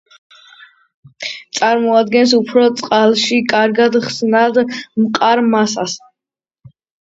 [1.59, 4.59] წარმოადგენს უფერო, წყალში კარგად ხსნად
[5.05, 5.97] მყარ მასას.